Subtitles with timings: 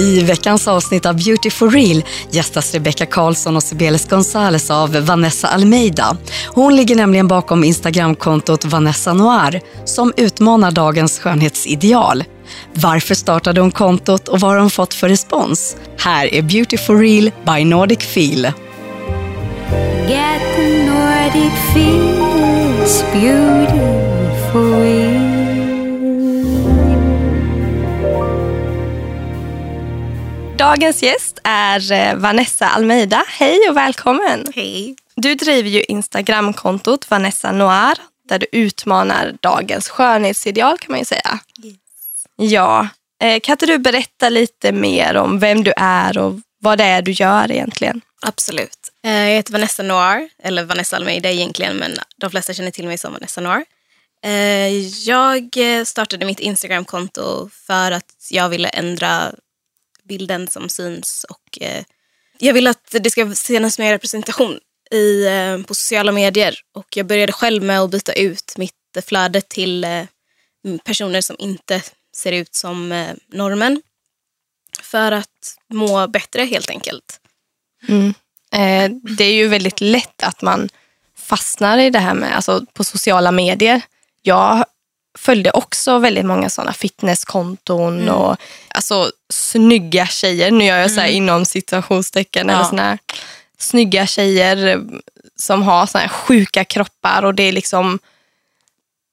[0.00, 5.48] I veckans avsnitt av Beauty for real gästas Rebecca Karlsson och Sibeles Gonzales av Vanessa
[5.48, 6.16] Almeida.
[6.46, 12.24] Hon ligger nämligen bakom Instagramkontot Vanessa Noir som utmanar dagens skönhetsideal.
[12.74, 15.76] Varför startade hon kontot och vad har hon fått för respons?
[15.98, 18.52] Här är Beauty for real by Nordic Feel.
[20.08, 22.16] Get the Nordic feel,
[23.12, 25.19] beautiful.
[30.60, 33.24] Dagens gäst är eh, Vanessa Almeida.
[33.28, 34.46] Hej och välkommen.
[34.54, 34.96] Hej.
[35.16, 41.38] Du driver ju Instagramkontot Vanessa Noir där du utmanar dagens skönhetsideal kan man ju säga.
[41.64, 41.76] Yes.
[42.36, 42.88] Ja.
[43.22, 47.02] Eh, kan inte du berätta lite mer om vem du är och vad det är
[47.02, 48.00] du gör egentligen?
[48.22, 48.78] Absolut.
[49.04, 52.98] Eh, jag heter Vanessa Noir, eller Vanessa Almeida egentligen, men de flesta känner till mig
[52.98, 53.64] som Vanessa Noir.
[55.06, 59.32] Jag startade mitt Instagramkonto för att jag ville ändra
[60.10, 61.26] bilden som syns.
[61.28, 61.84] Och, eh,
[62.38, 64.58] jag vill att det ska synas mer representation
[64.90, 66.54] i, eh, på sociala medier.
[66.74, 68.74] Och jag började själv med att byta ut mitt
[69.06, 70.04] flöde till eh,
[70.84, 71.82] personer som inte
[72.16, 73.82] ser ut som eh, normen.
[74.82, 77.20] För att må bättre helt enkelt.
[77.88, 78.14] Mm.
[78.52, 80.68] Eh, det är ju väldigt lätt att man
[81.16, 83.82] fastnar i det här med alltså, på sociala medier.
[84.22, 84.64] Jag
[85.18, 88.14] följde också väldigt många sådana fitnesskonton mm.
[88.14, 88.36] och
[88.68, 90.50] alltså, snygga tjejer.
[90.50, 91.16] Nu gör jag så här mm.
[91.16, 92.48] inom situationstecken.
[92.48, 92.54] Ja.
[92.54, 92.98] Eller såna här,
[93.58, 94.84] snygga tjejer
[95.36, 97.98] som har såna här sjuka kroppar och det är liksom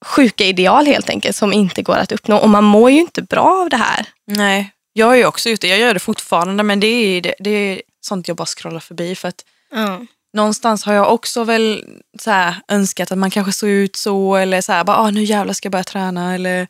[0.04, 2.36] sjuka ideal helt enkelt som inte går att uppnå.
[2.36, 4.06] Och man mår ju inte bra av det här.
[4.24, 5.68] Nej, jag ju också det.
[5.68, 9.14] Jag gör det fortfarande men det är, det, det är sånt jag bara scrollar förbi.
[9.14, 11.84] för att mm någonstans har jag också väl
[12.18, 15.22] så här, önskat att man kanske såg ut så eller så här, bara, ah, nu
[15.22, 16.68] jävlar ska jag börja träna eller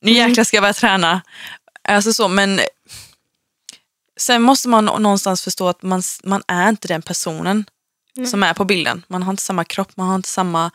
[0.00, 0.28] nu mm.
[0.28, 1.22] jäklar ska jag börja träna.
[1.88, 2.60] Alltså så, men
[4.16, 7.64] sen måste man någonstans förstå att man, man är inte den personen
[8.16, 8.28] mm.
[8.28, 9.02] som är på bilden.
[9.08, 10.70] Man har inte samma kropp, man har inte samma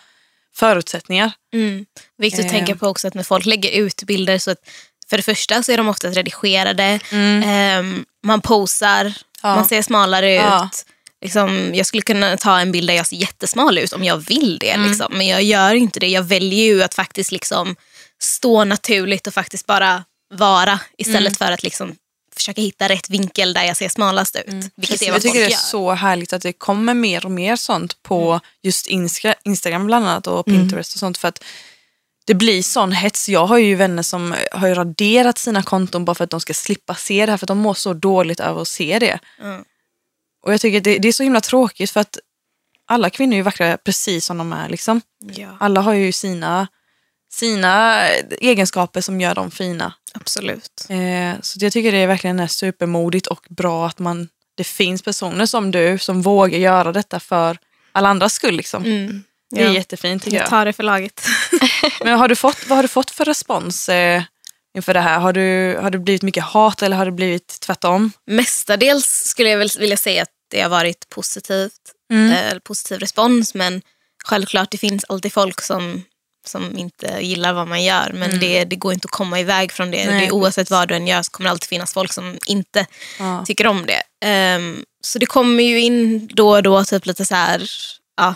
[0.55, 1.31] förutsättningar.
[1.53, 1.85] Mm.
[2.17, 2.77] Viktigt att tänka eh.
[2.77, 4.69] på också att när folk lägger ut bilder så att
[5.09, 9.55] för det första så är de ofta redigerade, um, man posar, ja.
[9.55, 10.41] man ser smalare ut.
[10.41, 10.69] Ja
[11.21, 14.57] liksom, jag skulle kunna ta en bild där jag ser jättesmal ut om jag vill
[14.59, 14.71] det.
[14.71, 14.89] Mm.
[14.89, 15.17] Liksom.
[15.17, 16.07] Men jag gör inte det.
[16.07, 17.75] Jag väljer ju att faktiskt liksom,
[18.21, 20.03] stå naturligt och faktiskt bara
[20.33, 21.33] vara istället mm.
[21.33, 21.95] för att liksom,
[22.35, 24.47] försöka hitta rätt vinkel där jag ser smalast ut.
[24.47, 24.69] Mm.
[24.75, 25.57] Vilket är jag tycker det är gör.
[25.57, 28.41] så härligt att det kommer mer och mer sånt på mm.
[28.63, 28.87] just
[29.43, 30.59] Instagram bland annat och mm.
[30.59, 31.17] Pinterest och sånt.
[31.17, 31.43] För att
[32.25, 33.29] det blir sån hets.
[33.29, 36.95] Jag har ju vänner som har raderat sina konton bara för att de ska slippa
[36.95, 39.19] se det här för att de mår så dåligt över att se det.
[39.41, 39.63] Mm.
[40.41, 42.17] Och jag tycker det, det, är så himla tråkigt för att
[42.87, 44.69] alla kvinnor är vackra precis som de är.
[44.69, 45.01] Liksom.
[45.35, 45.57] Ja.
[45.59, 46.67] Alla har ju sina,
[47.31, 48.03] sina
[48.41, 49.93] egenskaper som gör dem fina.
[50.13, 50.85] Absolut.
[50.89, 55.01] Eh, så jag tycker det är verkligen är supermodigt och bra att man, det finns
[55.01, 57.57] personer som du som vågar göra detta för
[57.91, 58.55] alla andras skull.
[58.55, 58.85] Liksom.
[58.85, 59.23] Mm.
[59.51, 60.43] Det är jättefint tycker jag.
[60.43, 61.25] Jag tar det för laget.
[62.03, 64.23] Men har du fått, vad har du fått för respons eh,
[64.77, 65.19] inför det här?
[65.19, 68.11] Har, du, har det blivit mycket hat eller har det blivit tvärtom?
[68.25, 72.31] Mestadels skulle jag väl vilja säga att det har varit positivt, mm.
[72.31, 73.53] eh, positiv respons.
[73.53, 73.81] Men
[74.25, 76.03] självklart det finns alltid folk som,
[76.47, 78.11] som inte gillar vad man gör.
[78.13, 78.39] Men mm.
[78.39, 80.05] det, det går inte att komma iväg från det.
[80.05, 82.85] Nej, det oavsett vad du än gör så kommer det alltid finnas folk som inte
[83.19, 83.45] ja.
[83.45, 84.01] tycker om det.
[84.55, 87.69] Um, så det kommer ju in då och då typ lite så här,
[88.17, 88.35] ja,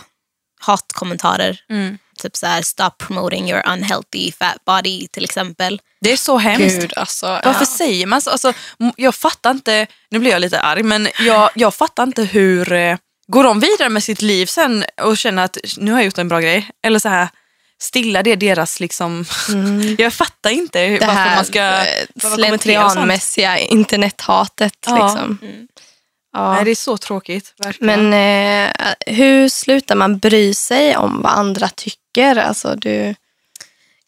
[0.60, 1.60] hatkommentarer.
[1.68, 1.98] Mm.
[2.18, 5.80] Typ så här, stop promoting your unhealthy fat body till exempel.
[6.00, 6.80] Det är så hemskt.
[6.80, 7.66] Gud, alltså, Varför ja.
[7.66, 8.30] säger man så?
[8.30, 8.52] Alltså,
[8.96, 12.96] jag fattar inte, nu blir jag lite arg, men jag, jag fattar inte hur, eh,
[13.26, 16.28] går de vidare med sitt liv sen och känner att nu har jag gjort en
[16.28, 16.70] bra grej?
[16.82, 17.28] Eller så här,
[17.80, 19.96] stilla det deras liksom, mm.
[19.98, 24.76] jag fattar inte det varför här, man ska eh, slentrianmässiga internethatet.
[24.86, 25.06] Ja.
[25.06, 25.38] Liksom.
[25.42, 25.68] Mm.
[26.32, 26.54] Ja.
[26.54, 27.54] Nej, det är så tråkigt.
[27.58, 28.10] Verkligen.
[28.10, 32.03] Men eh, hur slutar man bry sig om vad andra tycker?
[32.22, 33.14] Alltså, du...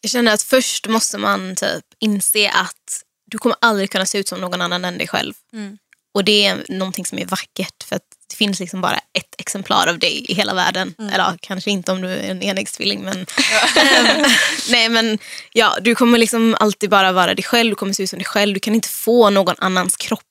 [0.01, 4.27] Jag känner att först måste man typ inse att du kommer aldrig kunna se ut
[4.27, 5.33] som någon annan än dig själv.
[5.53, 5.77] Mm.
[6.13, 9.87] Och det är någonting som är vackert för att det finns liksom bara ett exemplar
[9.87, 10.95] av dig i hela världen.
[10.99, 11.13] Mm.
[11.13, 13.25] Eller kanske inte om du är en enäggstvilling men,
[14.69, 15.19] nej, men
[15.53, 18.25] ja, du kommer liksom alltid bara vara dig själv, du kommer se ut som dig
[18.25, 18.53] själv.
[18.53, 20.21] Du kan inte få någon annans kropp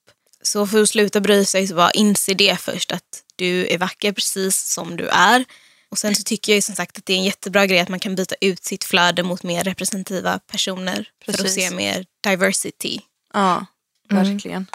[0.43, 4.13] så för att sluta bry sig så bara inse det först att du är vacker
[4.13, 5.45] precis som du är.
[5.89, 8.01] Och sen så tycker jag som sagt att det är en jättebra grej att man
[8.01, 11.41] kan byta ut sitt flöde mot mer representativa personer precis.
[11.41, 12.99] för att se mer diversity.
[13.33, 13.67] Ja,
[14.11, 14.25] mm.
[14.25, 14.67] verkligen.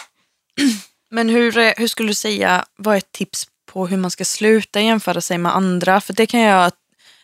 [0.59, 0.73] Mm.
[1.09, 4.25] Men hur, eh, hur skulle du säga, vad är ett tips på hur man ska
[4.25, 6.01] sluta jämföra sig med andra?
[6.01, 6.71] För det kan jag,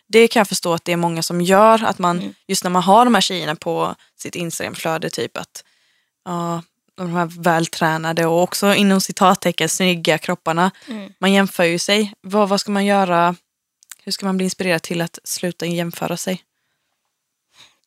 [0.08, 1.84] det kan jag förstå att det är många som gör.
[1.84, 2.34] Att man, mm.
[2.46, 5.64] just när man har de här tjejerna på sitt Instagramflöde, typ att
[6.24, 6.62] ja,
[6.94, 10.70] de här vältränade och också inom citattecken snygga kropparna.
[10.86, 11.12] Mm.
[11.18, 12.12] Man jämför ju sig.
[12.20, 13.36] Vad, vad ska man göra?
[14.04, 16.44] Hur ska man bli inspirerad till att sluta jämföra sig?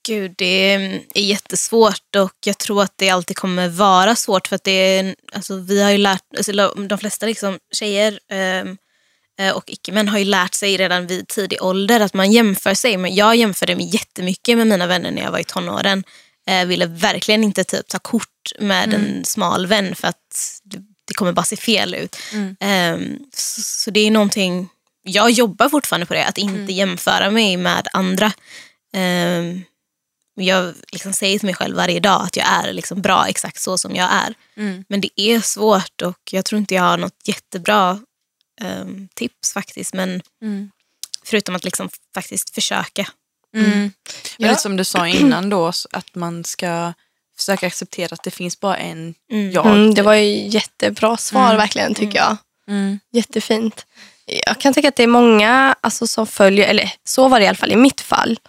[0.03, 4.63] Gud, det är jättesvårt och jag tror att det alltid kommer vara svårt för att
[4.63, 6.51] det är, alltså, vi har ju lärt, alltså,
[6.87, 8.77] de flesta liksom, tjejer ehm,
[9.39, 12.97] eh, och icke-män har ju lärt sig redan vid tidig ålder att man jämför sig.
[12.97, 16.03] Men jag jämförde mig jättemycket med mina vänner när jag var i tonåren.
[16.47, 20.61] Eh, ville verkligen inte typ, ta kort med en smal vän för att
[21.05, 22.17] det, kommer bara se fel ut.
[22.59, 24.69] Ehm, så, så det är någonting,
[25.03, 28.31] jag jobbar fortfarande på det, att inte jämföra mig med andra.
[28.94, 29.63] Ehm,
[30.36, 33.77] jag liksom säger till mig själv varje dag att jag är liksom bra exakt så
[33.77, 34.33] som jag är.
[34.88, 38.00] Men det är svårt och jag tror inte jag har något jättebra
[38.62, 39.94] ehm, tips faktiskt.
[39.94, 40.21] Men
[41.24, 43.07] Förutom att liksom faktiskt försöka.
[43.53, 43.94] Men
[44.38, 44.50] Ja.
[44.50, 46.94] lite som du sa innan då, att man ska
[47.38, 49.15] försöka acceptera att det finns bara en
[49.53, 49.65] jag.
[49.65, 52.38] Mm, det var ju jättebra svar verkligen tycker jag.
[52.68, 53.00] Mm.
[53.12, 53.86] Jättefint.
[54.45, 57.47] Jag kan tycka att det är många alltså, som följer, eller så var det i
[57.47, 58.39] alla fall i mitt fall,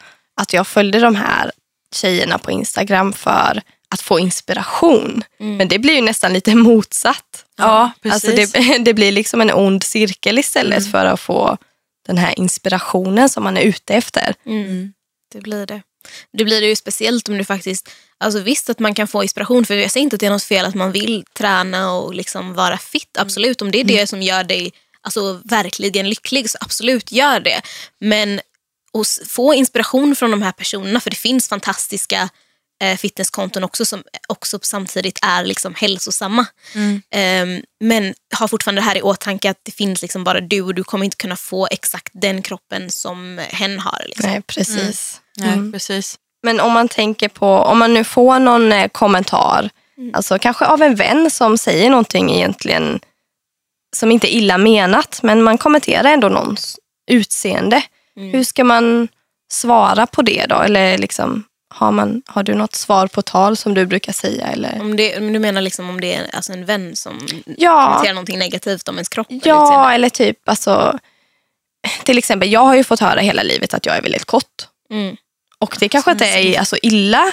[0.40, 1.50] att jag följde de här
[1.94, 5.24] tjejerna på Instagram för att få inspiration.
[5.38, 7.44] Men det blir ju nästan lite motsatt.
[7.56, 8.24] Ja, precis.
[8.24, 11.58] Alltså det, det blir liksom en ond cirkel istället för att få
[12.06, 14.34] den här inspirationen som man är ute efter.
[14.46, 14.92] Mm.
[15.32, 15.82] Det blir det.
[16.32, 19.66] Det blir det ju speciellt om du faktiskt, alltså visst att man kan få inspiration
[19.66, 22.54] för jag säger inte att det är något fel att man vill träna och liksom
[22.54, 23.62] vara fit, absolut.
[23.62, 24.72] Om det är det som gör dig
[25.02, 27.60] alltså, verkligen lycklig så absolut gör det.
[28.00, 28.40] Men
[29.00, 32.28] s- få inspiration från de här personerna, för det finns fantastiska
[32.82, 36.46] eh, fitnesskonton också som också samtidigt är liksom hälsosamma.
[37.10, 40.74] Ehm, men ha fortfarande det här i åtanke att det finns liksom bara du och
[40.74, 44.02] du kommer inte kunna få exakt den kroppen som hen har.
[44.06, 44.30] Liksom.
[44.30, 45.20] Nej, precis.
[45.36, 46.18] Nej, precis.
[46.42, 49.70] Men om man tänker på, om man nu får någon eh, kommentar,
[50.14, 53.00] alltså kanske av en vän som säger någonting egentligen
[53.96, 56.78] som inte är illa menat, men man kommenterar ändå någons
[57.10, 57.82] utseende.
[58.16, 59.08] Hur ska man
[59.52, 60.56] svara på det då?
[60.60, 61.44] Eller liksom,
[61.74, 64.46] har, man, har du något svar på tal som du brukar säga?
[64.46, 64.80] Eller?
[64.80, 67.18] Om det, men du menar liksom om det är alltså en vän som
[67.56, 67.86] Ja.
[67.86, 69.26] kommenterar någonting negativt om ens kropp?
[69.30, 69.94] eller Ja, utseende?
[69.94, 70.98] eller typ alltså,
[72.04, 74.66] till exempel, jag har ju fått höra hela livet att jag är väldigt kort.
[74.90, 75.16] Mm.
[75.58, 77.32] Och det kanske inte är alltså, illa,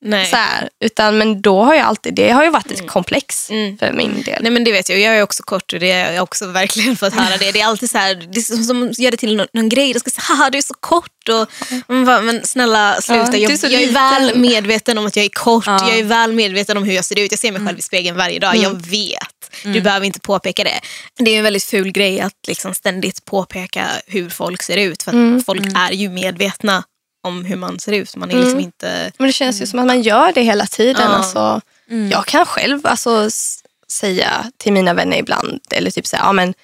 [0.00, 0.26] Nej.
[0.26, 3.78] så här, utan, men då har jag alltid, det har ju varit ett komplex Mm.
[3.78, 4.42] för min del.
[4.42, 6.96] Nej men det vet jag, jag är också kort och det har jag också verkligen
[6.96, 7.52] fått höra det.
[7.52, 9.92] Det är alltid så här, det som, som gör det till någon, någon grej.
[9.92, 11.28] De ska säga haha du är så kort.
[11.28, 11.50] Och,
[11.88, 15.16] man bara, men snälla sluta, Ja, du är jag, jag är väl medveten om att
[15.16, 15.66] jag är kort.
[15.66, 15.88] Ja.
[15.88, 17.32] Jag är väl medveten om hur jag ser ut.
[17.32, 18.56] Jag ser mig själv i spegeln varje dag.
[18.56, 19.64] Jag vet.
[19.64, 20.80] Du behöver inte påpeka det.
[21.24, 25.02] Det är en väldigt ful grej att liksom ständigt påpeka hur folk ser ut.
[25.02, 26.84] För folk är ju medvetna
[27.22, 28.16] om hur man ser ut.
[28.16, 29.12] Man är liksom inte...
[29.18, 31.10] Men det känns ju som att man gör det hela tiden.
[31.10, 31.16] Ja.
[31.16, 31.60] Alltså,
[32.10, 33.30] Jag kan själv alltså,
[33.88, 36.54] säga till mina vänner ibland, eller typ säga, ja men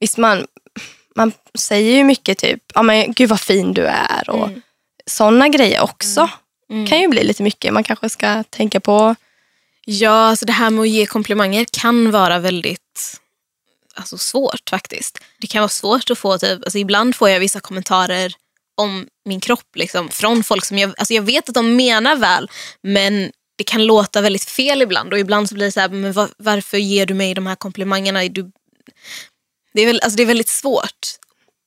[0.00, 0.46] visst man,
[1.16, 4.50] man säger ju mycket typ, ja men gud vad fin du är och
[5.06, 6.30] sådana grejer också.
[6.88, 7.72] Kan ju bli lite mycket.
[7.72, 9.14] Man kanske ska tänka på,
[9.86, 13.20] Ja, alltså det här med att ge komplimanger kan vara väldigt
[13.94, 15.18] alltså, svårt faktiskt.
[15.38, 18.34] Det kan vara svårt att få, typ, alltså, ibland får jag vissa kommentarer
[18.76, 22.50] om min kropp liksom, från folk som jag, alltså, jag vet att de menar väl,
[22.82, 26.12] men det kan låta väldigt fel ibland och ibland så blir det så här, men
[26.12, 28.24] var, varför ger du mig de här komplimangerna?
[28.24, 28.50] Du,
[29.74, 31.06] det, är väl, alltså, det är väldigt svårt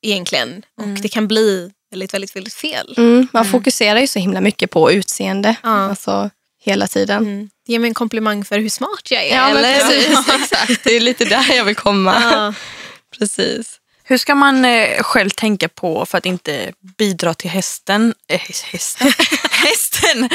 [0.02, 2.94] egentligen och det kan bli väldigt, väldigt, väldigt fel.
[2.98, 5.56] mm, man fokuserar ju så himla mycket på utseende.
[5.64, 5.70] Ja.
[5.70, 6.30] Alltså,
[6.64, 7.24] hela tiden.
[7.24, 7.50] Mm.
[7.68, 9.36] Ge mig en komplimang för hur smart jag är.
[9.36, 9.80] Ja, eller?
[9.80, 10.84] precis, exakt.
[10.84, 12.16] Det är lite där jag vill komma.
[12.22, 12.54] Ja.
[13.18, 13.80] Precis.
[14.10, 18.14] Hur ska man eh, själv tänka på för att inte bidra till hästen?
[18.28, 19.08] Eh, hästen?
[19.52, 20.30] hästen!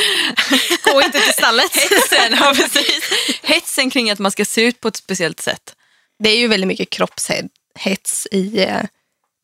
[0.85, 1.77] Gå inte till stallet.
[1.77, 3.11] Hetsen, ja precis.
[3.43, 5.75] Hetsen kring att man ska se ut på ett speciellt sätt.
[6.19, 8.83] Det är ju väldigt mycket kroppshets i eh,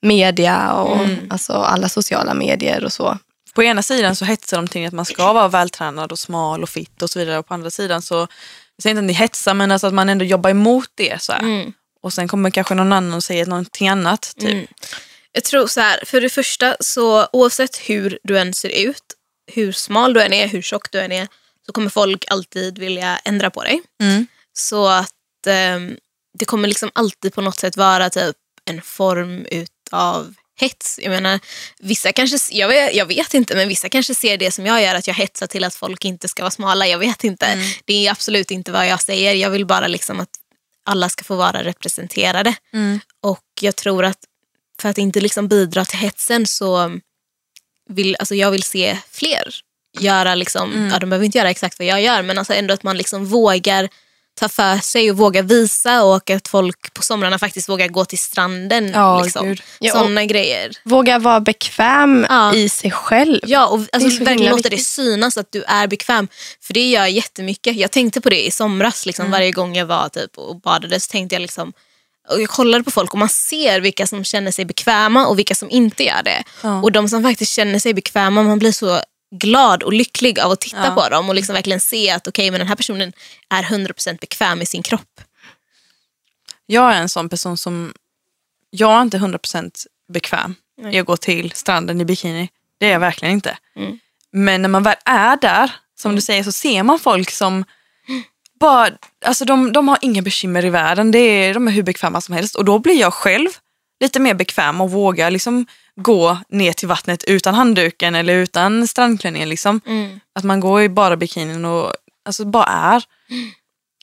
[0.02, 3.18] media och alltså alla sociala medier och så.
[3.54, 6.68] På ena sidan så hetsar de till att man ska vara vältränad och smal och
[6.68, 7.38] fit och så vidare.
[7.38, 10.08] Och på andra sidan så, jag säger inte att ni hetsar men alltså att man
[10.08, 11.22] ändå jobbar emot det.
[11.22, 11.32] Så.
[11.32, 11.72] Mm.
[12.02, 14.34] Och sen kommer kanske någon annan och säger någonting annat.
[14.38, 14.50] Typ.
[14.50, 14.66] Mm.
[15.32, 19.02] Jag tror så här, för det första så oavsett hur du än ser ut,
[19.52, 21.28] hur smal du än är, hur tjock du än är,
[21.66, 23.82] så kommer folk alltid vilja ändra på dig.
[24.02, 24.26] Mm.
[24.52, 25.96] Så att ehm,
[26.38, 31.00] det kommer liksom alltid på något sätt vara typ en form utav hets.
[31.02, 31.40] Jag menar,
[31.78, 34.94] vissa kanske, jag vet, jag vet inte, men vissa kanske ser det som jag gör,
[34.94, 36.86] att jag hetsar till att folk inte ska vara smala.
[36.86, 37.58] Jag vet inte.
[37.84, 39.34] Det är absolut inte vad jag säger.
[39.34, 40.30] Jag vill bara liksom att
[40.88, 42.54] alla ska få vara representerade.
[43.22, 44.18] Och jag tror att
[44.80, 46.98] för att inte liksom bidra till hetsen så
[47.90, 49.54] vill alltså jag vill se fler
[50.00, 52.82] göra, liksom, ja, de behöver inte göra exakt vad jag gör, men alltså ändå att
[52.82, 53.88] man liksom vågar
[54.38, 58.18] ta för sig och våga visa och att folk på somrarna faktiskt vågar gå till
[58.18, 58.90] stranden.
[58.94, 59.56] Ja, liksom.
[59.80, 60.70] Ja, Sådana grejer.
[60.84, 62.54] Våga vara bekväm Ja.
[62.54, 63.40] i sig själv.
[63.46, 66.28] Ja, och alltså, så verkligen låta det synas att du är bekväm.
[66.60, 67.76] För det gör jättemycket.
[67.76, 69.06] Jag tänkte på det i somras.
[69.06, 69.32] Liksom, Mm.
[69.32, 71.72] Varje gång jag var typ, och badade så tänkte jag liksom
[72.30, 75.54] och jag kollade på folk och man ser vilka som känner sig bekväma och vilka
[75.54, 76.42] som inte gör det.
[76.62, 76.82] Ja.
[76.82, 79.00] Och de som faktiskt känner sig bekväma, man blir så
[79.30, 80.90] glad och lycklig av att titta Ja.
[80.90, 83.12] på dem och liksom verkligen se att okej, men den här personen
[83.48, 85.20] är 100% bekväm i sin kropp.
[86.66, 87.92] Jag är en sån person som,
[88.70, 90.54] jag är inte 100% bekväm
[90.92, 92.48] i att gå till stranden i bikini.
[92.80, 93.58] Det är jag verkligen inte.
[93.76, 93.98] Mm.
[94.32, 95.70] Men när man väl är där,
[96.00, 97.64] som du säger, så ser man folk som
[98.60, 98.90] bara,
[99.24, 101.10] alltså de, de har inga bekymmer i världen.
[101.10, 102.54] Det är, de är hur bekväma som helst.
[102.54, 103.48] Och då blir jag själv
[104.00, 109.48] lite mer bekväm och vågar liksom gå ner till vattnet utan handduken eller utan strandklänningen.
[109.48, 109.80] Liksom.
[109.86, 110.20] Mm.
[110.32, 111.92] Att man går i bara bikinin och
[112.24, 113.04] alltså, bara är.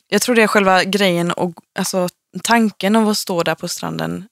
[0.08, 2.10] Jag tror det är själva grejen och alltså,
[2.44, 4.28] tanken av att stå där på stranden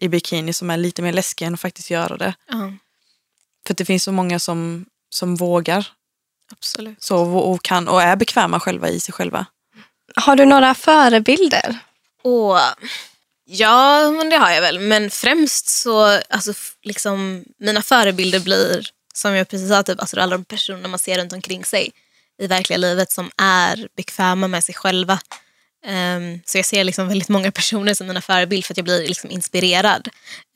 [0.00, 2.34] i bikini som är lite mer läskig än att faktiskt göra det.
[2.48, 2.72] Ja,
[3.66, 5.86] För att det finns så många som, som vågar
[6.52, 7.02] absolut.
[7.02, 9.46] så, och, och kan och är bekväma själva i sig själva.
[10.16, 11.78] Har du några förebilder?
[12.22, 12.58] Och,
[13.50, 14.78] ja, men det har jag väl.
[14.78, 16.52] Men främst så, alltså,
[16.82, 21.18] liksom, mina förebilder blir, som jag precis sa, typ, alltså, alla de personer man ser
[21.18, 21.90] runt omkring sig
[22.42, 25.20] i verkliga livet som är bekväma med sig själva.
[25.86, 29.08] Um, så jag ser liksom väldigt många personer som mina förebilder för att jag blir
[29.08, 30.08] liksom inspirerad.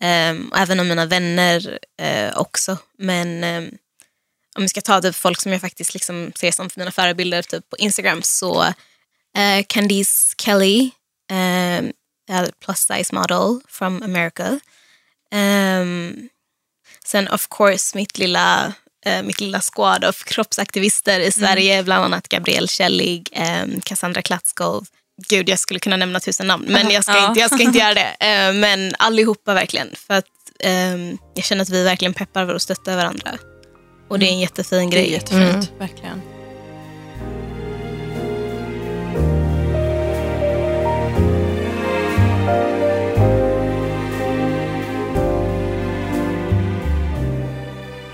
[0.04, 2.78] Um, även av mina vänner uh, också.
[2.98, 3.70] Men um,
[4.56, 7.70] om vi ska ta typ folk som jag faktiskt liksom ser som mina förebilder typ
[7.70, 10.90] på Instagram så uh, Candice Kelly,
[11.30, 11.92] um,
[12.32, 14.60] a plus size model from America.
[15.34, 16.28] Um,
[17.04, 18.72] sen of course mitt lilla,
[19.06, 23.28] eh, mitt lilla squad av kroppsaktivister i Sverige, bland annat Gabrielle Källig,
[23.64, 24.86] um, Cassandra Klatskov.
[25.28, 27.28] Gud, jag skulle kunna nämna tusen namn, men jag ska, Ja.
[27.28, 28.16] inte, jag ska inte göra det.
[28.20, 29.88] Eh, men allihopa verkligen.
[29.96, 30.26] För att
[30.60, 33.38] ehm, jag känner att vi verkligen peppar och stöttar varandra.
[34.10, 35.12] Och det är en jättefin Det är grej.
[35.12, 36.22] jättefint, verkligen.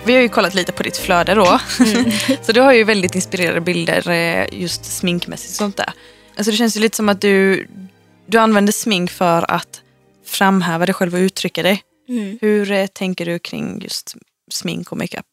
[0.08, 1.60] Vi har ju kollat lite på ditt flöde då.
[2.42, 5.92] så du har ju väldigt inspirerande bilder eh, just sminkmässigt och sånt där.
[6.36, 7.68] Alltså det känns ju lite som att du,
[8.26, 9.82] du använder smink för att
[10.26, 11.82] framhäva dig själv och uttrycka dig.
[12.08, 12.38] Mm.
[12.40, 14.14] Hur eh, tänker du kring just
[14.50, 15.26] smink och makeup?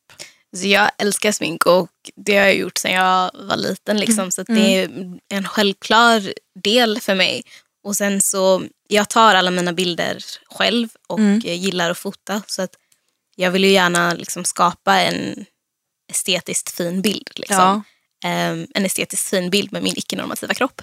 [0.57, 1.89] Så jag älskar smink och
[2.25, 3.97] det har jag gjort sedan jag var liten.
[3.97, 4.89] Liksom, så att det är
[5.29, 7.43] en självklar del för mig.
[7.83, 10.17] Och sen så, jag tar alla mina bilder
[10.49, 11.39] själv och Mm.
[11.39, 12.41] gillar att fota.
[12.47, 12.71] Så att
[13.35, 15.45] jag vill ju gärna liksom skapa en
[16.11, 17.29] estetiskt fin bild.
[17.35, 17.57] Liksom.
[17.57, 17.83] Ja.
[18.29, 20.81] Ehm, en estetiskt fin bild med min icke-normativa kropp.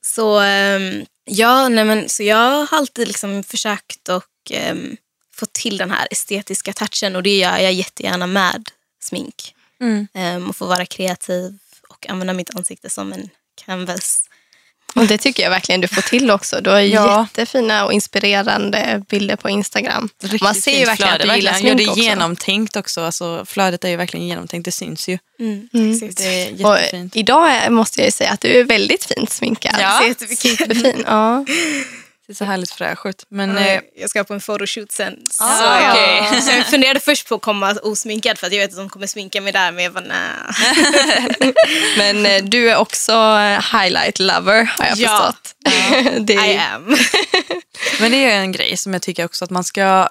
[0.00, 4.96] Så, ehm, ja, nej men, så jag har alltid liksom försökt och um,
[5.34, 9.54] få till den här estetiska touchen och det gör jag jättegärna med smink.
[9.80, 10.48] Mm.
[10.48, 13.30] Och få vara kreativ och använda mitt ansikte som en
[13.64, 14.28] canvas.
[14.94, 16.60] Och det tycker jag verkligen du får till också.
[16.60, 17.20] Du har Ja.
[17.36, 20.08] jättefina och inspirerande bilder på Instagram.
[20.22, 22.00] Riktigt Man ser ju verkligen att du flöde, gillar smink ja, det är också.
[22.00, 23.00] genomtänkt också.
[23.00, 25.18] Alltså, flödet är ju verkligen genomtänkt, det syns ju.
[25.40, 25.68] Mm.
[25.72, 27.16] Det är Och jättefint.
[27.16, 29.74] idag är, måste jag ju säga att du är väldigt fint sminkad.
[29.80, 29.98] Ja.
[30.02, 30.36] Ser jättefin.
[30.36, 31.04] Superfin.
[31.06, 31.44] Ja.
[32.26, 33.24] Det ser så härligt fräsch ut.
[33.28, 33.82] Men Mm.
[33.96, 35.16] Jag ska på en photoshoot sen.
[35.30, 36.42] Så, Ah, jag, okej.
[36.42, 39.06] så jag funderade först på att komma osminkad för att jag vet att de kommer
[39.06, 40.02] sminka mig där men jag bara.
[41.98, 45.08] Men eh, du är också eh, highlight lover har jag Ja.
[45.08, 45.54] förstått.
[46.26, 46.96] det I är, am.
[48.00, 50.08] Men det är en grej som jag tycker också att man ska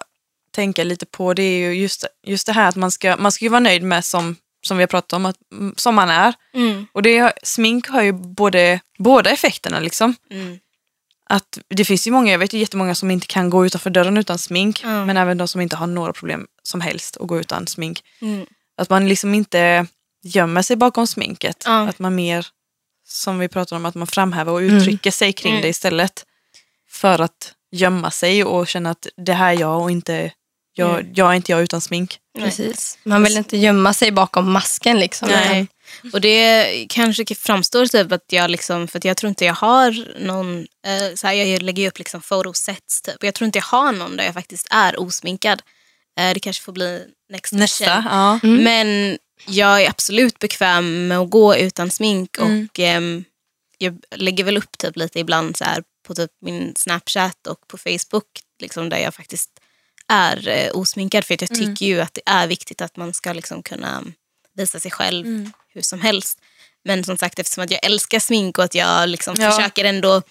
[0.55, 1.34] tänka lite på.
[1.34, 3.84] Det är ju just, just det här att man ska, man ska ju vara nöjd
[3.84, 4.36] med som,
[4.67, 6.34] som vi har pratat om, att, mm, som man är.
[6.55, 6.88] Mm.
[6.93, 9.79] Och det, smink har ju både, båda effekterna.
[9.79, 10.15] Liksom.
[10.32, 10.60] Mm.
[11.29, 14.17] Att det finns ju många, jag vet ju jättemånga som inte kan gå utanför dörren
[14.17, 14.83] utan smink.
[14.83, 15.07] Mm.
[15.07, 18.03] Men även de som inte har några problem som helst att gå utan smink.
[18.21, 18.45] Mm.
[18.77, 19.85] Att man liksom inte
[20.23, 21.63] gömmer sig bakom sminket.
[21.65, 21.87] Ja.
[21.89, 22.47] Att man mer,
[23.07, 25.61] som vi pratade om, att man framhäver och uttrycker sig kring Mm.
[25.61, 26.25] det istället.
[26.89, 30.31] För att gömma sig och känna att det här är jag och inte
[30.75, 31.11] jag, Mm.
[31.15, 32.19] jag är inte jag utan smink.
[32.39, 32.97] precis.
[33.03, 34.99] Man vill inte gömma sig bakom masken.
[34.99, 35.29] Liksom.
[35.29, 35.67] Nej.
[36.13, 40.19] Och det kanske framstår typ att jag liksom, för att jag tror inte jag har
[40.19, 43.15] någon, eh, så här, jag lägger ju upp liksom photosets typ.
[43.15, 45.62] Och Jag tror inte jag har någon där jag faktiskt är osminkad.
[46.19, 48.39] Eh, det kanske får bli next Nästa, ja.
[48.43, 52.67] Men jag är absolut bekväm med att gå utan smink Mm.
[52.71, 53.23] och ehm,
[53.77, 57.77] jag lägger väl upp typ lite ibland så här på typ min Snapchat och på
[57.77, 58.25] Facebook
[58.62, 59.50] liksom där jag faktiskt
[60.07, 61.65] är eh, osminkad för att jag Mm.
[61.75, 64.03] tycker ju att det är viktigt att man ska liksom kunna
[64.55, 65.51] visa sig själv Mm.
[65.73, 66.39] Hur som helst.
[66.85, 69.51] Men som sagt eftersom att jag älskar smink och att jag liksom Ja.
[69.51, 70.21] försöker ändå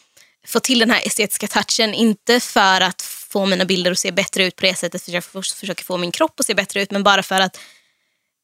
[0.46, 1.94] få till den här estetiska touchen.
[1.94, 5.24] Inte för att få mina bilder att se bättre ut på det sättet för jag
[5.24, 7.58] för- försöker få min kropp att se bättre ut men bara för att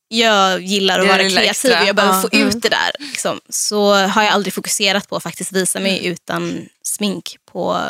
[0.09, 2.23] jag gillar att vara kreativ och jag behöver Ja.
[2.23, 2.91] få ut det där.
[2.99, 3.41] Liksom.
[3.49, 7.83] Så har jag aldrig fokuserat på att faktiskt visa mig utan smink på,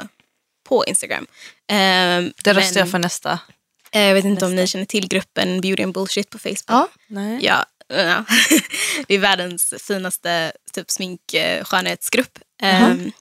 [0.69, 1.27] på Instagram.
[1.69, 3.39] Ehm, Det röstar jag för nästa.
[3.93, 6.65] Eh, Jag vet inte om ni känner till gruppen Beauty and Bullshit på Facebook.
[6.67, 6.89] Ja.
[7.07, 7.39] Nej.
[7.43, 8.25] Ja, ja.
[9.07, 11.21] det är världens finaste typ smink
[11.63, 12.39] skönhetsgrupp.
[12.63, 13.13] Ehm,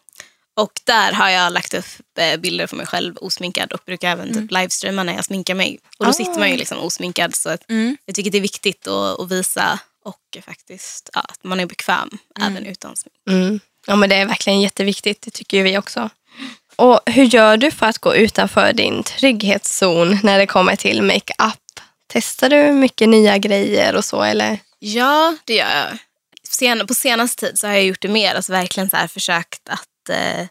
[0.56, 1.86] och där har jag lagt upp
[2.20, 5.80] eh, bilder på mig själv osminkad och brukar även typ livestreama när jag sminkar mig.
[5.98, 6.14] Och då Ah.
[6.14, 7.98] sitter man ju liksom osminkad så att Mm.
[8.06, 12.10] jag tycker det är viktigt att, att visa och faktiskt ja, att man är bekväm
[12.42, 13.16] även utan smink.
[13.30, 13.60] Mm.
[13.88, 16.10] Ja, men det är verkligen jätteviktigt, det tycker ju vi också.
[16.76, 21.60] Och hur gör du för att gå utanför din trygghetszon när det kommer till makeup?
[22.08, 24.60] Testar du mycket nya grejer och så eller?
[24.80, 25.98] Ja, det gör jag.
[26.50, 28.36] Sen, på senaste tid så har jag gjort det mer.
[28.36, 30.48] Alltså verkligen så här försökt att eh,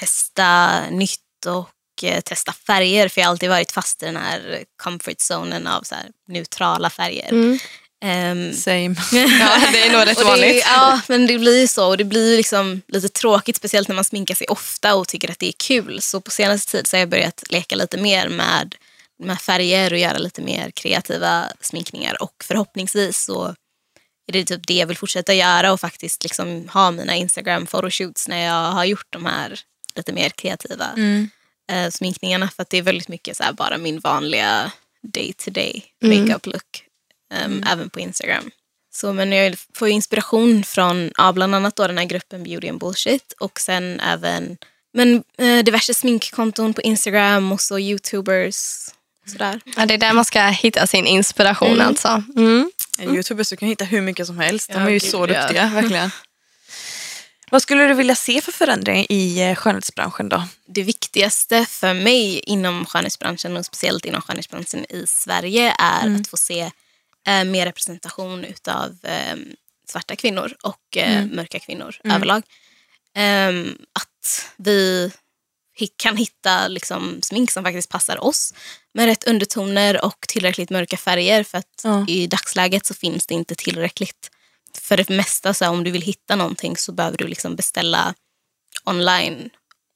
[0.00, 3.08] testa nytt och eh, testa färger.
[3.08, 6.90] För jag har alltid varit fast i den här comfort zonen av så här neutrala
[6.90, 7.28] färger.
[7.28, 7.58] Mm.
[8.04, 8.94] Ehm, Same.
[9.12, 10.64] Ja, det är nog rätt och det, vanligt.
[10.66, 11.88] ja, men det blir ju så.
[11.88, 15.38] Och det blir liksom lite tråkigt, speciellt när man sminkar sig ofta och tycker att
[15.38, 16.02] det är kul.
[16.02, 18.74] Så på senaste tid så har jag börjat leka lite mer med,
[19.18, 22.22] med färger och göra lite mer kreativa sminkningar.
[22.22, 23.54] Och förhoppningsvis så
[24.26, 28.28] är det typ det jag vill fortsätta göra och faktiskt liksom ha mina Instagram photoshoots
[28.28, 29.60] när jag har gjort de här
[29.94, 31.30] lite mer kreativa Mm.
[31.72, 32.48] eh, sminkningarna.
[32.48, 34.72] För att det är väldigt mycket så bara min vanliga
[35.02, 36.20] day to day Mm.
[36.20, 36.84] makeup look.
[37.44, 38.50] Um, Även på Instagram.
[38.94, 42.80] Så, men jag får inspiration från ja, bland annat då den här gruppen Beauty and
[42.80, 44.56] Bullshit och sen även
[44.92, 48.56] men, eh, diverse sminkkonton på Instagram och så youtubers.
[49.28, 49.60] Sådär.
[49.76, 51.86] Ja, det är där man ska hitta sin inspiration Mm.
[51.86, 52.22] alltså.
[52.36, 52.70] Mm.
[53.00, 54.68] Youtubers, du kan hitta hur mycket som helst.
[54.68, 55.40] De Ja, är ju gud, så ja.
[55.40, 56.10] duktiga, verkligen.
[57.50, 60.42] Vad skulle du vilja se för förändring i eh, skönhetsbranschen då?
[60.66, 66.36] Det viktigaste för mig inom skönhetsbranschen och speciellt inom skönhetsbranschen i Sverige är att få
[66.36, 66.60] se
[67.26, 69.36] eh, mer representation utav eh,
[69.88, 72.42] svarta kvinnor och eh, mörka kvinnor överlag.
[73.14, 75.10] Ehm, att vi
[75.86, 78.54] kan hitta liksom, smink som faktiskt passar oss
[78.94, 82.04] med rätt undertoner och tillräckligt mörka färger för att Ja.
[82.08, 84.30] i dagsläget så finns det inte tillräckligt.
[84.78, 88.14] För det mesta så här, om du vill hitta någonting så behöver du liksom beställa
[88.84, 89.50] online.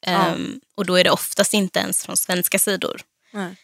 [0.07, 3.01] Ehm, och då är det oftast inte ens från svenska sidor.
[3.33, 3.57] Nej.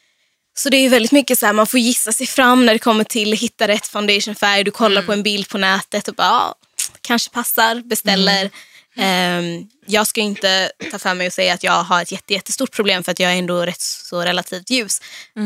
[0.59, 3.05] Så det är väldigt mycket så här, man får gissa sig fram när det kommer
[3.05, 4.65] till att hitta rätt foundationfärg.
[4.65, 6.55] Du kollar på en bild på nätet och bara, ja,
[7.01, 8.51] kanske passar, beställer.
[8.99, 12.73] Ehm, jag ska inte ta för mig och säga att jag har ett jätte, jättestort
[12.73, 15.01] problem för att jag är ändå rätt så relativt ljus.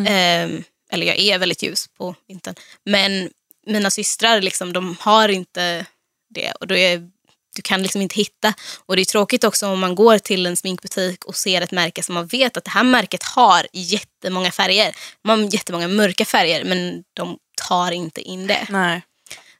[0.06, 2.54] Ehm, eller jag är väldigt ljus på vintern.
[2.84, 3.30] Men
[3.66, 5.86] mina systrar liksom, de har inte
[6.34, 6.52] det.
[6.52, 6.98] Och då är,
[7.56, 8.54] du kan liksom inte hitta.
[8.86, 12.02] Och det är tråkigt också om man går till en sminkbutik och ser ett märke
[12.02, 14.96] som man vet att det här märket har jättemånga färger.
[15.24, 17.38] Man har jättemånga mörka färger men de
[17.68, 18.66] tar inte in det.
[18.70, 19.02] Nej.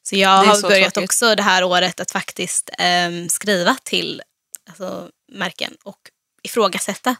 [0.02, 1.10] Så jag har så börjat tråkigt.
[1.10, 4.22] också det här året att faktiskt ehm, skriva till
[4.68, 5.98] alltså, märken och
[6.42, 7.16] ifrågasätta.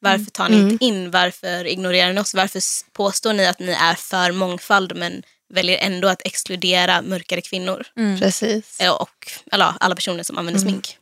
[0.00, 1.10] Varför tar ni inte in?
[1.10, 2.34] Varför ignorerar ni oss?
[2.34, 2.60] Varför
[2.92, 5.22] påstår ni att ni är för mångfald men
[5.54, 7.84] väljer ändå att exkludera mörkare kvinnor?
[8.18, 8.80] Precis.
[8.80, 10.98] Eh, Och eller, alla personer som använder smink.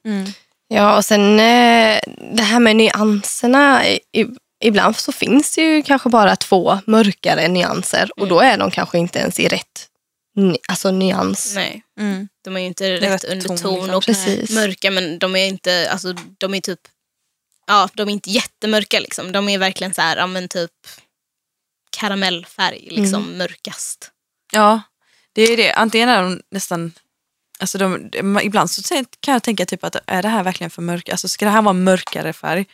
[0.69, 2.01] Ja, och sen eh,
[2.35, 3.83] det här med nyanserna.
[4.63, 8.99] Ibland så finns det ju kanske bara två mörkare nyanser och då är de kanske
[8.99, 9.87] inte ens i rätt
[10.69, 11.53] alltså nyans.
[11.55, 12.29] Nej, Mm.
[12.45, 13.95] de är ju inte är rätt rätt ton, underton liksom.
[13.95, 14.51] och Precis.
[14.51, 16.81] mörka men de är inte, alltså de är typ,
[17.67, 19.33] ja de är inte jättemörka liksom.
[19.33, 20.71] De är verkligen så här, ja men typ
[21.91, 23.39] karamellfärg, liksom Mm.
[23.39, 24.11] mörkast.
[24.53, 24.81] Ja,
[25.33, 25.73] det är det.
[25.73, 26.93] Antingen är de nästan...
[27.59, 28.83] Alltså de, de, ibland så
[29.21, 31.09] kan jag tänka typ att är det här verkligen för mörkt?
[31.11, 32.67] Alltså ska det här vara mörkare färg?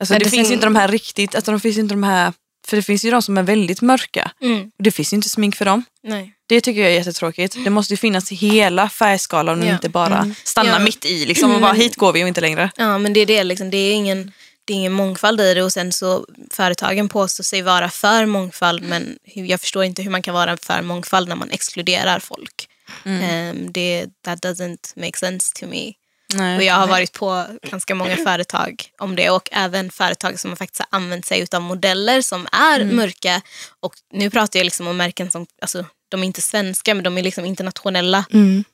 [0.00, 1.94] Alltså Men det, det finns sen- ju inte de här riktigt, alltså de finns inte
[1.94, 2.32] de här,
[2.66, 4.30] för det finns ju de som är väldigt mörka.
[4.42, 4.62] Mm.
[4.78, 5.84] Och det finns ju inte smink för dem.
[6.02, 6.32] Nej.
[6.46, 7.56] Det tycker jag är jättetråkigt.
[7.64, 9.72] Det måste ju finnas hela färgskalan och Ja.
[9.72, 10.78] inte bara stanna Ja.
[10.78, 12.70] mitt i liksom och bara hit går vi och inte längre.
[12.76, 13.70] Ja men det är det, liksom.
[13.70, 14.32] det, är ingen,
[14.64, 18.82] det är ingen mångfald i det och sen så företagen påstår sig vara för mångfald
[18.82, 22.68] men jag förstår inte hur man kan vara för mångfald när man exkluderar folk.
[23.04, 25.92] Ehm, det, that doesn't make sense to me.
[26.34, 26.56] Nej.
[26.56, 30.78] Och jag har varit på ganska många företag om det och även företag som faktiskt
[30.90, 33.40] har använt sig av modeller som är mörka.
[33.80, 37.18] Och nu pratar jag liksom om märken som, alltså, de är inte svenska men de
[37.18, 38.24] är liksom internationella.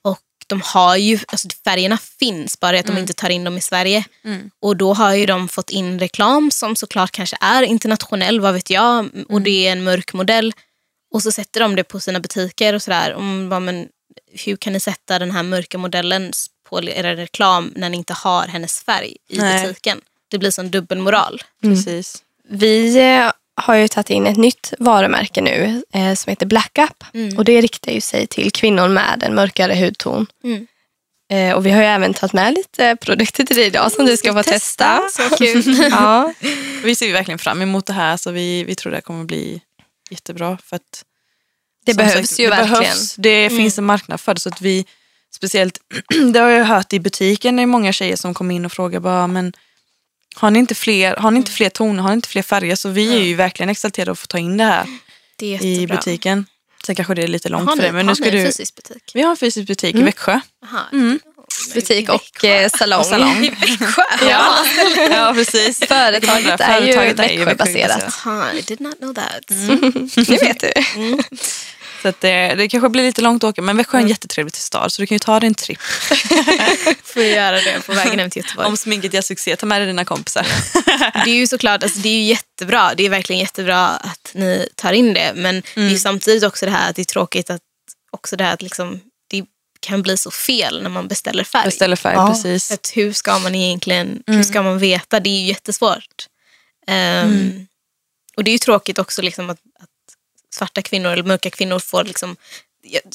[0.03, 3.61] Och de har ju, alltså färgerna finns bara att de inte tar in dem i
[3.61, 4.05] Sverige.
[4.62, 8.71] Och då har ju de fått in reklam som såklart kanske är internationell, vad vet
[8.71, 9.09] jag.
[9.29, 10.53] Och det är en mörk modell.
[11.14, 13.12] Och så sätter de det på sina butiker och sådär.
[13.12, 13.88] Och bara, men
[14.46, 16.33] hur kan ni sätta den här mörka modellen
[16.68, 19.66] på er reklam när ni inte har hennes färg i Nej.
[19.66, 20.00] butiken?
[20.28, 21.42] Det blir sån dubbelmoral.
[21.62, 22.22] Precis.
[22.48, 27.04] Vi eh, har ju tagit in ett nytt varumärke nu eh, som heter Black Up.
[27.14, 27.38] Mm.
[27.38, 30.26] Och det riktar ju sig till kvinnor med en mörkare hudton.
[30.44, 30.66] Mm.
[31.31, 34.16] Eh, och vi har ju även tagit med lite produkter till dig idag som du
[34.16, 35.02] ska få testa.
[35.11, 35.62] Så kul.
[35.90, 36.33] Ja.
[36.85, 39.61] Vi ser ju verkligen fram emot det här så vi, vi tror det kommer bli
[40.11, 40.59] jättebra.
[40.64, 41.04] För att,
[41.88, 42.81] Det som behövs sagt, ju det verkligen.
[42.83, 44.40] Behövs, det finns en marknad för det.
[44.40, 44.87] Så att vi,
[45.35, 45.79] speciellt,
[46.33, 49.01] det har jag hört i butiken, det är många tjejer som kommer in och frågar
[49.01, 49.53] bara, men
[50.37, 52.77] har ni inte fler, har ni inte fler toner, har ni inte fler färger?
[52.77, 54.87] Så vi är ju verkligen exalterade att få ta in det här
[55.37, 56.46] Det är i butiken.
[56.87, 57.92] Sen kanske det är lite långt Har för dig.
[57.92, 59.11] Men har nu ska ni en du, fysisk butik?
[59.14, 60.03] vi har en fysisk butik Mm.
[60.03, 60.40] i Växjö.
[60.64, 60.85] Aha.
[61.74, 63.01] Butik och eh, salong.
[63.01, 63.44] Och salong.
[63.44, 64.03] I Växjö?
[64.29, 64.64] Ja.
[65.11, 65.79] ja, precis.
[65.79, 68.05] Företaget är ju Företaget är ju Växjöbaserat.
[68.27, 69.48] Aha, I did not know that.
[70.29, 70.72] Det vet du.
[72.02, 74.54] Så att det, det kanske blir lite långt att åka men Växjö är en jättetrevlig
[74.54, 75.80] stad så du kan ju ta dig en tripp.
[77.04, 78.68] Får jag göra det på vägen hem till Göteborg.
[78.68, 80.46] Om sminket gör succé, ta med dig dina kompisar.
[81.24, 82.94] Det är ju såklart alltså, det är ju jättebra.
[82.96, 85.32] Det är verkligen jättebra att ni tar in det.
[85.34, 87.61] Men det är ju samtidigt också det här att det är tråkigt att
[88.11, 89.44] också det här att liksom, det
[89.80, 91.64] kan bli så fel när man beställer färg.
[91.64, 92.28] Beställer färg, Ja.
[92.28, 92.70] precis.
[92.70, 95.20] Att hur ska man egentligen hur ska man veta?
[95.20, 96.26] Det är ju jättesvårt.
[96.87, 97.66] Ehm,
[98.37, 99.88] Och det är ju tråkigt också liksom att, att
[100.59, 102.37] svarta kvinnor eller mörka kvinnor får liksom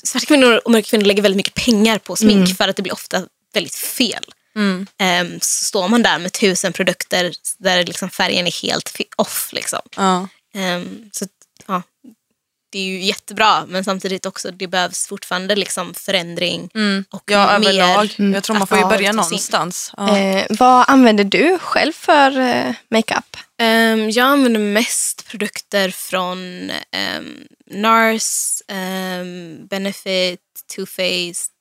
[0.04, 2.94] Svarta kvinnor och mörka kvinnor lägger väldigt mycket pengar på smink för att det blir
[2.94, 4.24] ofta väldigt fel.
[4.56, 4.88] Mm.
[4.98, 9.50] Ehm, så står man där med tusen produkter där liksom färgen är helt off.
[9.54, 9.80] Liksom.
[9.96, 10.28] Ja.
[10.54, 11.26] Ehm, så
[11.66, 11.82] ja,
[12.74, 16.70] det är ju jättebra men samtidigt också det behövs fortfarande liksom förändring.
[17.10, 18.16] Och ja, mer överlag.
[18.34, 19.94] Jag tror man får ju börja någonstans.
[19.98, 20.18] Ja.
[20.18, 23.38] Eh, vad använder du själv för eh, makeup?
[23.60, 26.72] Ehm, jag använder mest produkter från
[27.18, 28.62] um, NARS,
[29.22, 30.40] um, Benefit,
[30.76, 31.54] Too Faced,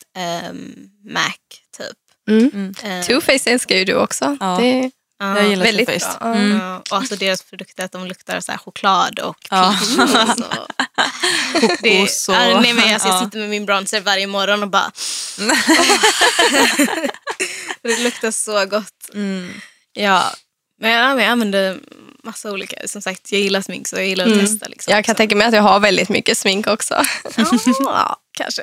[0.50, 1.36] um, MAC
[1.78, 1.98] typ.
[2.30, 2.74] Mm.
[2.82, 4.36] Ehm, Two Face älskar ju du också.
[4.40, 4.56] Ja.
[4.60, 4.90] Det,
[5.22, 6.22] ja, Jag gillar väldigt Too Faced.
[6.22, 6.58] Mm.
[6.58, 9.76] ja, och alltså deras produkter att de luktar så choklad och Ja.
[11.82, 13.24] Det, Kokos ja, nej, men alltså, jag ja.
[13.24, 14.92] sitter med min bronzer varje morgon och bara...
[17.82, 19.10] det luktar så gott.
[19.14, 19.60] Mm.
[19.92, 20.24] Ja,
[20.80, 21.78] men jag, jag använder
[22.24, 22.88] massa olika.
[22.88, 24.66] Som sagt, jag gillar smink så jag gillar att testa.
[24.68, 24.96] Liksom, Mm.
[24.98, 25.16] jag kan så.
[25.16, 27.04] tänka mig att jag har väldigt mycket smink också.
[27.84, 28.62] Ja, kanske.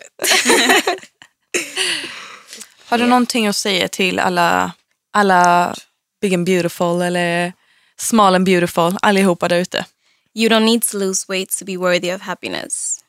[2.86, 4.72] Har du någonting att säga till alla,
[5.14, 5.76] alla
[6.22, 7.54] big and beautiful eller
[7.98, 9.86] small and beautiful, allihopa där ute?
[10.34, 13.04] You don't need to lose weight to be worthy of happiness.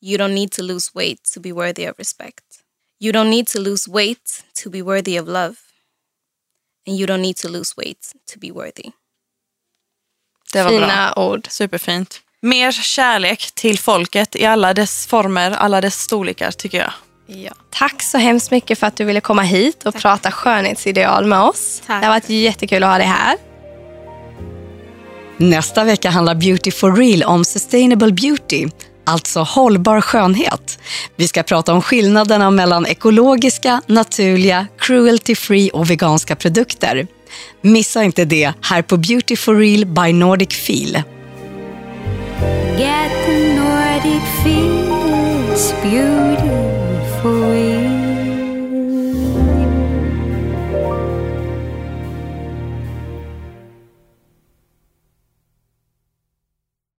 [0.00, 2.44] You don't need to lose weight to be worthy of respect.
[3.00, 5.56] You don't need to lose weight to be worthy of love.
[6.86, 8.90] And you don't need to lose weight to be worthy.
[10.52, 10.80] Det var bra.
[10.80, 11.46] Fina ord.
[11.50, 12.22] Superfint.
[12.40, 16.92] Mer kärlek till folket i alla dess former, alla dess storlekar tycker jag.
[17.30, 17.50] Ja.
[17.70, 21.82] Tack så hemskt mycket för att du ville komma hit och prata skönhetsideal med oss.
[21.86, 22.02] Tack.
[22.02, 23.36] Det har varit jättekul att ha dig här.
[25.36, 28.68] Nästa vecka handlar Beauty for Real om Sustainable Beauty,
[29.06, 30.78] alltså hållbar skönhet.
[31.16, 37.06] Vi ska prata om skillnaderna mellan ekologiska, naturliga, cruelty-free och veganska produkter.
[37.60, 41.02] Missa inte det här på Beauty for Real by Nordic Feel.
[42.78, 46.67] Get the Nordic feels beautiful.